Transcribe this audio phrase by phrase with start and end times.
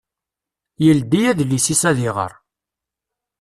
[0.85, 2.31] Yeldi adlis-is ad iɣer.